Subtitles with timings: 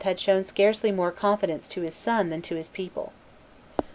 [0.03, 3.13] had shown scarcely more confidence to his son than to his people.